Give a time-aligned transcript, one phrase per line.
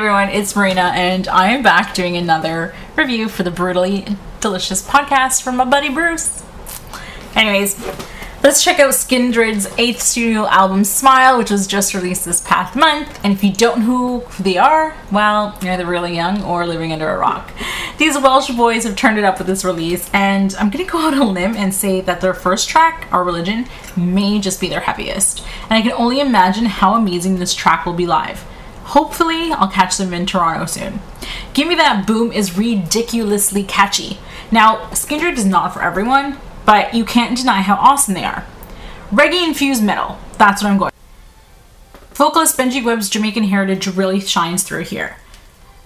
[0.00, 0.30] Grind.
[0.32, 5.56] It's Marina, and I am back doing another review for the Brutally Delicious podcast from
[5.56, 6.42] my buddy Bruce.
[7.34, 7.78] Anyways,
[8.42, 13.20] let's check out Skindred's eighth studio album, Smile, which was just released this past month.
[13.22, 16.94] And if you don't know who they are, well, you're either really young or living
[16.94, 17.52] under a rock.
[17.98, 21.12] These Welsh boys have turned it up with this release, and I'm gonna go out
[21.12, 23.66] on a limb and say that their first track, Our Religion,
[23.98, 25.44] may just be their heaviest.
[25.64, 28.46] And I can only imagine how amazing this track will be live.
[28.90, 30.98] Hopefully, I'll catch them in Toronto soon.
[31.54, 34.18] Give Me That Boom is ridiculously catchy.
[34.50, 38.44] Now, Skindred is not for everyone, but you can't deny how awesome they are.
[39.12, 40.90] Reggae infused metal, that's what I'm going.
[42.14, 45.18] Vocalist Benji Webb's Jamaican heritage really shines through here.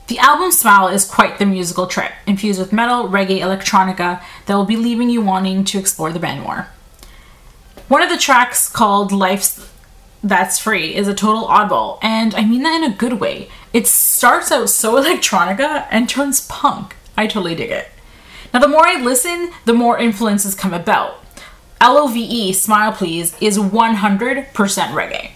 [0.06, 4.64] The album Smile is quite the musical trip, infused with metal, reggae, electronica that will
[4.64, 6.68] be leaving you wanting to explore the band more.
[7.88, 9.70] One of the tracks called Life's
[10.24, 13.50] that's free is a total oddball, and I mean that in a good way.
[13.72, 16.96] It starts out so electronica and turns punk.
[17.16, 17.88] I totally dig it.
[18.52, 21.16] Now, the more I listen, the more influences come about.
[21.82, 25.32] LOVE, Smile Please, is 100% reggae.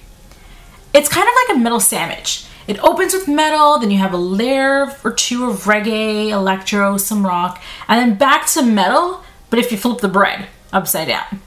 [0.94, 2.47] It's kind of like a metal sandwich.
[2.66, 7.27] It opens with metal, then you have a layer or two of reggae, electro, some
[7.27, 11.42] rock, and then back to metal, but if you flip the bread upside down.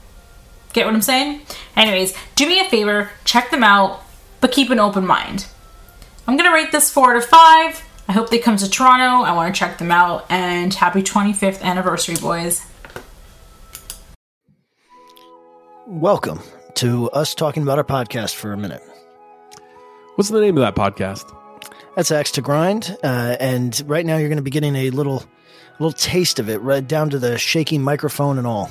[0.72, 1.42] Get what I'm saying?
[1.76, 4.02] Anyways, do me a favor, check them out,
[4.40, 5.46] but keep an open mind.
[6.26, 7.88] I'm gonna rate this 4 out of 5.
[8.08, 9.24] I hope they come to Toronto.
[9.24, 10.26] I want to check them out.
[10.30, 12.64] And happy 25th anniversary, boys.
[15.86, 16.40] Welcome
[16.74, 18.82] to us talking about our podcast for a minute.
[20.16, 21.32] What's the name of that podcast?
[21.96, 25.22] That's Axe to Grind, uh, and right now you're going to be getting a little,
[25.78, 28.70] little taste of it, right down to the shaky microphone and all.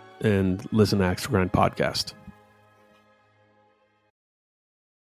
[0.21, 2.13] and listen to Axe Grind podcast.